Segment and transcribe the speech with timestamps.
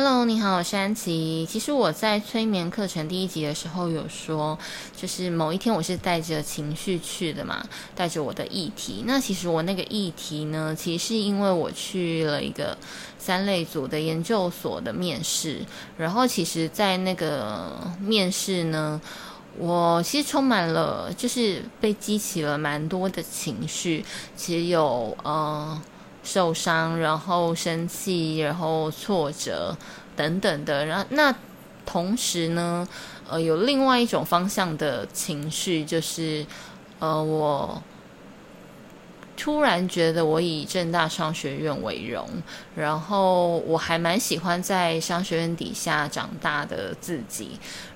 [0.00, 1.44] Hello，你好，我是安琪。
[1.50, 4.56] 其实我在催眠课程第一集的时候有说，
[4.96, 9.02] 就是某一天我是带着情绪去的嘛，带着我的议题。
[9.04, 12.78] 那其实我那个议题呢，其实是因为我去了一个
[13.18, 15.66] 三类组的研究所的面试，
[15.96, 19.00] 然后其实，在那个面试呢，
[19.56, 24.04] 我其实充满了，就是被激起了蛮多的情绪，
[24.36, 25.82] 其实有呃。
[26.30, 29.74] 受伤，然后生气，然后挫折
[30.14, 31.34] 等等的，然后那
[31.86, 32.86] 同时呢，
[33.30, 36.44] 呃，有另外一种方向的情绪，就是
[36.98, 37.82] 呃，我
[39.38, 42.28] 突然觉得我以正大商学院为荣，
[42.74, 47.50] 然后我还蛮喜欢在商学院底下长大的自己。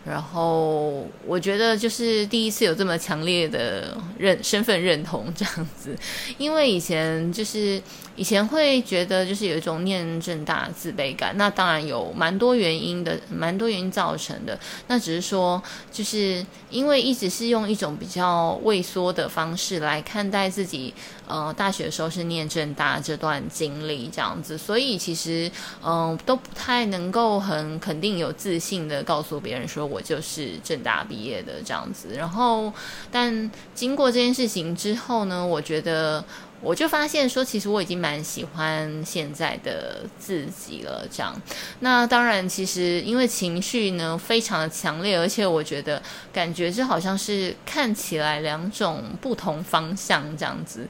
[0.05, 5.97] 然后我觉得就是第一次有这么强烈的认身份认同这样子，
[6.39, 7.81] 因为以前就是
[8.17, 14.59] 以前会觉得就是有一种念正大自卑感，那当然有蛮多原因的，蛮多原因造成的。
[14.89, 20.93] 那只是说就是因为一直是用一种比较畏缩的方式来看待自己，
[21.33, 25.51] 呃，大学的时候是念正大这段经历这样子，所以其实
[25.83, 29.87] 嗯、都不太能够很肯定有自信的告诉别人说。
[29.93, 32.73] 我就是正大毕业的这样子，然后，
[33.11, 36.25] 但经过这件事情之后呢，我觉得
[36.63, 41.07] 我就发现说，其实我已经蛮喜欢现在的自己了。
[41.11, 41.35] 这样，
[41.81, 46.01] 那当然，其实因为情绪呢非常的强烈，而且我觉得
[46.33, 50.87] 感觉这好像是看起来两种不同方向这样子，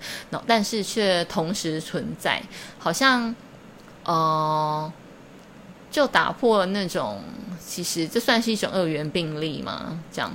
[0.47, 2.43] 但是却同时存在，
[2.79, 3.35] 好像，
[4.05, 4.93] 呃。
[5.91, 7.23] 就打破了那种，
[7.63, 10.01] 其实这算是一种二元并立嘛？
[10.11, 10.35] 这样，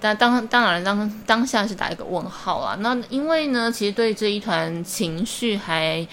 [0.00, 2.76] 但当当然当当下是打一个问号啊。
[2.80, 6.06] 那因为呢，其实对这一团情绪还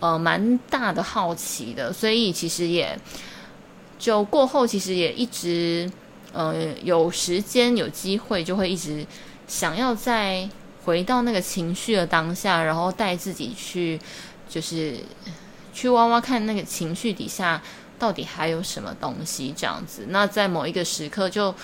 [0.00, 2.98] 呃蛮大的好奇的，所以其实也
[3.98, 5.90] 就过后其实也一直
[6.32, 9.06] 呃有时间有机会就会一直
[9.46, 10.48] 想要再
[10.84, 14.00] 回到那个情绪的当下，然后带自己去
[14.48, 14.96] 就是
[15.72, 17.62] 去挖挖看那个情绪底下。
[18.00, 20.06] 到底还有什么东西这样子？
[20.08, 21.58] 那在某一个时刻就，就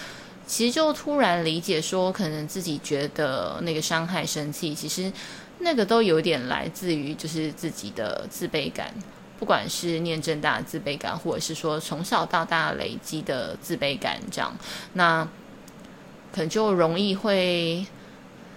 [0.47, 5.13] 其实就突然理解说，可能自己觉得那个伤害、生气，其实
[5.59, 8.95] 那个都有点来自于就是自己的自卑感，
[9.39, 14.57] 不管是念正大自卑感，或者是说从小到大累积的自卑感，这样，
[14.93, 15.25] 那
[16.33, 17.85] 可能就容易会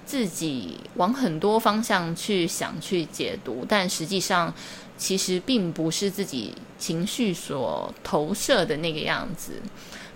[0.06, 4.53] 自己往很多方向去想、去解读，但实际上。
[5.00, 9.53] 其实并不是自己情绪所投射的那个样子。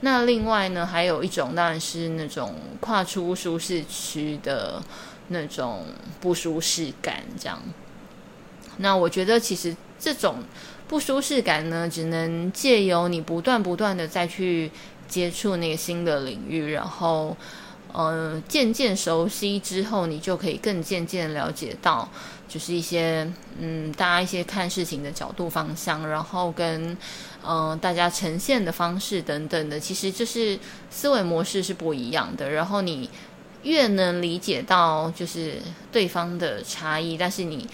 [0.06, 4.84] 那另外呢，还有一种当然是那种跨出舒适区的
[5.30, 5.86] 那种
[6.19, 7.58] 不舒适感，这样。
[8.78, 10.44] 那我觉得其实这种
[10.88, 14.69] 不舒适感呢，只能借由你不断不断的再去
[15.08, 17.35] 接触那个新的领域，然后。
[17.93, 22.09] 呃，渐渐熟悉之后，你就可以更渐渐了解到，
[22.49, 26.97] 就是一些嗯，大家一些看事情的角度方向，然后跟
[27.45, 30.57] 嗯、大家呈现的方式等等的，其实就是
[30.89, 32.49] 思维模式是不一样的。
[32.49, 33.09] 然后你
[33.61, 35.57] 越能理解到就是
[35.91, 37.67] 对方的差异，但是你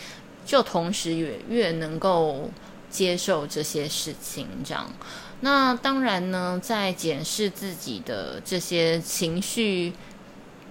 [0.45, 2.49] 就同时也越能够
[2.89, 4.91] 接受这些事情，这样。
[5.41, 9.93] 那当然呢，在检视自己的这些情绪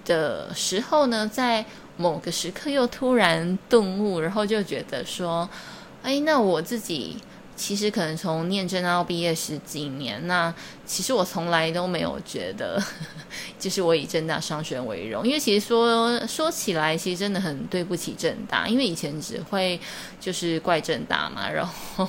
[0.09, 1.63] 的时候呢，在
[1.95, 5.47] 某个时刻又突然顿悟，然后就觉得说，
[6.03, 7.15] 哎，那我自己。
[7.59, 10.51] 其实可能从念正大毕业十几年，那
[10.85, 12.81] 其实我从来都没有觉得，
[13.59, 19.77] 就是我以正大商学为荣，因为其实说说起来，其实真的很对不起正大，因为以前只会
[20.21, 22.07] 就是怪正大嘛，然后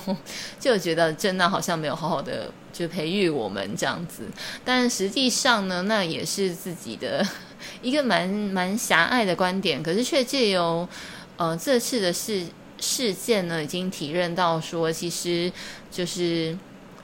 [0.57, 4.23] 就觉得正大好像没有好好的就培育我们这样子，
[4.63, 7.27] 但实际上呢，那也是自己的
[7.83, 10.87] 一个蛮蛮狭隘的观点，可是却借由
[11.35, 12.45] 呃这次的事。
[12.81, 15.49] 事件呢，已经体认到说，其实
[15.91, 16.57] 就是，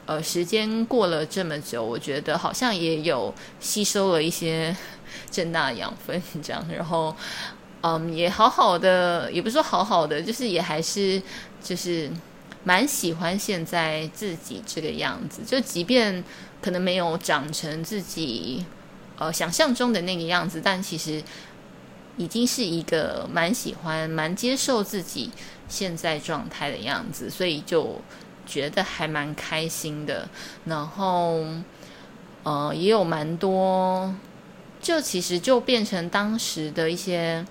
[0.07, 4.75] 呃，时间过了这么久，我觉得好像也有吸收了一些
[5.29, 7.15] 正大养分，这样，然后，
[7.81, 11.21] 嗯，也好好的，也不是说好好的，就是也还是
[11.63, 12.11] 就是
[12.63, 16.23] 蛮喜欢现在自己这个样子，就即便
[16.59, 18.65] 可能没有长成自己
[19.19, 21.23] 呃想象中的那个样子，但其实。
[22.17, 25.31] 已经是一个蛮喜欢、蛮接受自己
[25.69, 28.01] 现在状态的样子，所以就
[28.45, 30.27] 觉得还蛮开心的。
[30.65, 31.45] 然后，
[32.43, 34.13] 呃，也有蛮多，
[34.81, 37.45] 就其实就变成当时的一些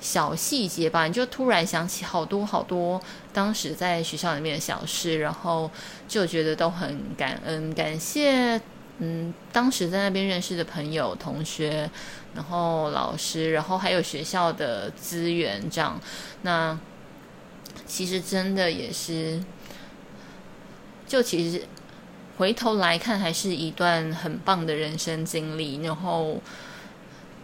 [0.00, 3.00] 小细节吧，你就突然想起好多好多
[3.32, 5.70] 当时在学校里面的小事，然后
[6.08, 8.60] 就觉得都很感恩、感谢。
[9.04, 11.90] 嗯，当时在那边认识的朋友、同学，
[12.36, 16.00] 然后老师，然后还有学校的资源，这样，
[16.42, 16.78] 那
[17.84, 19.42] 其实真的也是，
[21.08, 21.66] 就其实
[22.36, 26.40] 回头来看，还是一段很棒的人生经历，然后。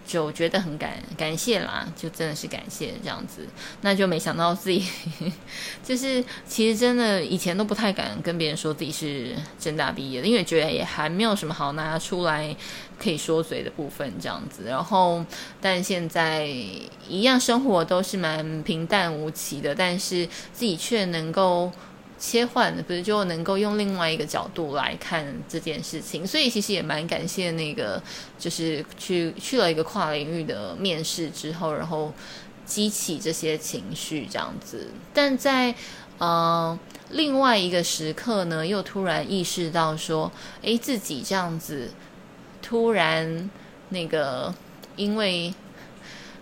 [0.09, 3.47] 就觉得很感感谢啦，就真的是感谢这样子，
[3.83, 4.83] 那就没想到自己
[5.85, 12.57] 就是其实真的以前都不太敢跟别人说自己是正大毕业的，因为觉得也还没有什么好拿出来
[12.99, 14.65] 可以说嘴的部分这样子。
[14.65, 15.23] 然后，
[15.61, 16.47] 但现在
[17.07, 21.71] 一样生活都是蛮平淡无奇的，但是自己却能够。
[22.19, 28.03] 切换不是就能够用另外一个角度来看这件事情，所以其实也蛮感谢那个，
[28.37, 32.13] 就是去去了一个跨领域的面试之后，然后
[32.67, 34.89] 激起这些情绪这样子。
[35.15, 35.73] 但在
[36.19, 36.77] 呃
[37.11, 40.33] 另外一个时刻呢，又突然意识到说，
[40.63, 41.91] 诶，自己这样子
[42.61, 43.49] 突然
[43.91, 44.53] 那个
[44.97, 45.55] 因为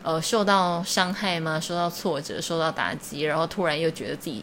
[0.02, 1.60] 呃受到伤害吗？
[1.60, 4.42] 受到挫折，受到打击，然后突然又觉得自己。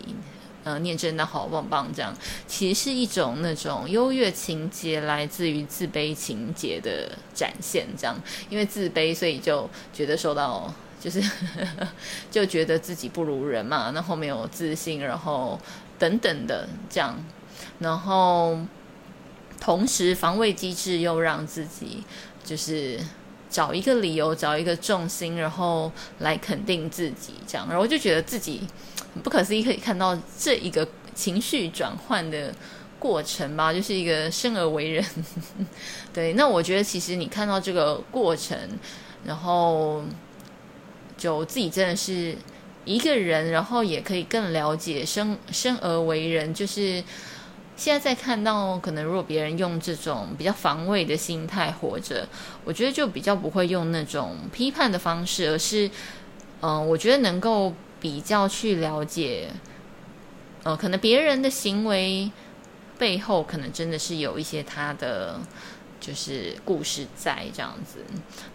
[0.64, 2.16] 呃，念真的好棒棒，这样
[2.48, 7.86] 其实是一种那种优越情节，来自于自卑情节的展现。
[7.98, 8.16] 这样，
[8.50, 11.22] 因为自卑，所以就觉得受到，就是
[12.32, 15.60] 就觉得自己不如人嘛，然后没有自信，然后
[16.00, 17.22] 等等的这样，
[17.80, 18.58] 然后
[19.60, 22.04] 同时防卫机制又让自己
[22.44, 23.00] 就是
[23.54, 28.62] 找一个理由，找一个重心，然后来肯定自己，这样，然后就觉得自己。
[29.22, 32.52] 不可思议，可以看到这一个情绪转换的
[32.98, 35.06] 过程吧，就是一个生而为人。
[36.12, 38.58] 对，那我觉得其实你看到这个过程，
[39.24, 40.04] 然后
[41.16, 42.36] 就自己真的是
[42.86, 46.52] 一个人，然后也可以更了解生生而为人。
[46.52, 47.04] 就是
[47.76, 52.28] 现在在看到，可能如果别人用这种比较防卫的心态活着，
[52.64, 55.90] 我觉得就比较不会用那种批判的方式，而是
[56.62, 57.74] 嗯、我觉得能够。
[58.04, 59.48] 比较去了解，
[60.64, 62.30] 呃，可能别人的行为
[62.98, 65.40] 背后，可能真的是有一些他的
[66.02, 68.00] 就是故事在这样子。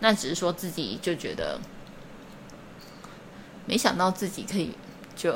[0.01, 1.59] 那只是说自己就觉得，
[3.65, 4.73] 没想到自己可以
[5.17, 5.35] 就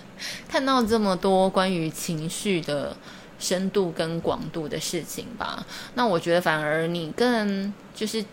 [0.46, 2.94] 看到这么多关于情绪的
[3.38, 5.66] 深度跟广度的事情吧。
[5.94, 8.24] 那我觉得反而你更就是。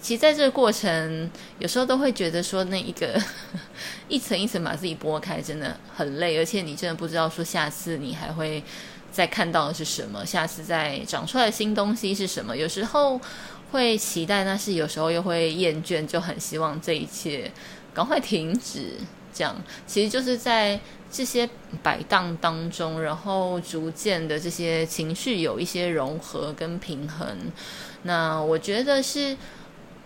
[0.00, 1.30] 其实在这个过程，
[1.60, 3.16] 有时候都会觉得说，那一个
[4.10, 8.60] 一层一层把自己剥开，真的很累，而且你真的不知道说下次你还会
[9.12, 12.56] 再看到的是什么，下次再长出来的新东西是什么。
[12.56, 13.20] 有时候
[13.70, 17.48] 会期待，但是有时候又会厌倦，就很希望这一切
[17.94, 18.94] 赶快停止。
[19.32, 19.56] 这样，
[19.86, 20.78] 其实就是在
[21.10, 21.48] 这些
[21.82, 27.36] 摆荡当中，然后逐渐的这些情绪有一些融合跟平衡。
[28.02, 29.36] 那我觉得是。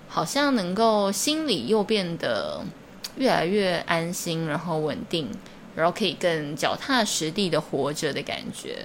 [0.09, 2.63] 好像能够心里又变得
[3.17, 5.29] 越来越安心，然后稳定，
[5.75, 8.79] 然后可以更脚踏实地的活着的感觉。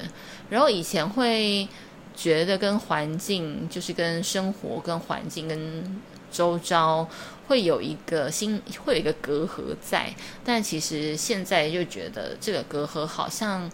[0.50, 1.68] 然后以前会
[2.16, 6.02] 觉得跟环境，就是跟生活、跟环境、跟
[6.32, 7.08] 周遭
[7.48, 10.14] 会有一个心，会有一个隔阂在。
[10.44, 13.70] 但其实现在就觉得这个隔阂好像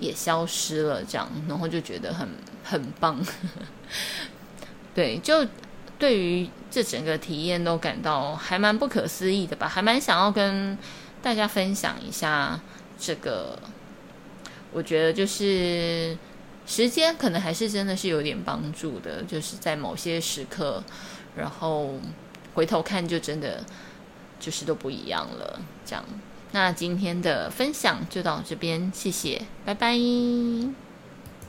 [0.00, 2.28] 也消失了，这样，然后就觉得很
[2.64, 3.24] 很棒。
[4.94, 5.46] 对，就。
[5.98, 10.76] 对于这整个体验都感到还蛮不可思议的吧，还蛮想要跟
[11.22, 12.58] 大家分享一下
[12.98, 13.56] 这个。
[14.72, 16.18] 我觉得就是
[16.66, 20.82] 时间可能还是真的是有点帮助的，就是在某些时刻，
[21.36, 21.94] 然后
[22.54, 23.64] 回头看就真的
[24.38, 25.60] 就是都不一样了。
[25.84, 26.04] 这样，
[26.52, 29.96] 那今天的分享就到这边，谢谢，拜拜。